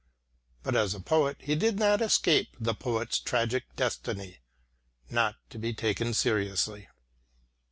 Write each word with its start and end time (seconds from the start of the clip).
But 0.63 0.75
as 0.75 0.95
a 0.95 0.99
poet, 0.99 1.37
he 1.41 1.53
did 1.53 1.77
not 1.77 2.01
escape 2.01 2.55
the 2.59 2.73
poet's 2.73 3.19
tragic 3.19 3.75
destiny 3.75 4.39
not 5.11 5.35
to 5.51 5.59
be 5.59 5.75
taken 5.75 6.15
seriously. 6.15 6.87